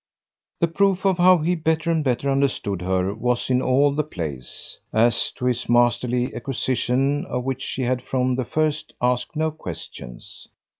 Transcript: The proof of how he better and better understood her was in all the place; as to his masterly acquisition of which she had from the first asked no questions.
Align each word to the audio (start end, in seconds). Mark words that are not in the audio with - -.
The 0.61 0.67
proof 0.67 1.05
of 1.05 1.19
how 1.19 1.37
he 1.37 1.53
better 1.53 1.91
and 1.91 2.03
better 2.03 2.27
understood 2.27 2.81
her 2.81 3.13
was 3.13 3.51
in 3.51 3.61
all 3.61 3.91
the 3.91 4.03
place; 4.03 4.79
as 4.91 5.29
to 5.33 5.45
his 5.45 5.69
masterly 5.69 6.33
acquisition 6.35 7.23
of 7.27 7.43
which 7.43 7.61
she 7.61 7.83
had 7.83 8.01
from 8.01 8.33
the 8.33 8.43
first 8.45 8.93
asked 8.99 9.35
no 9.35 9.51
questions. 9.51 10.47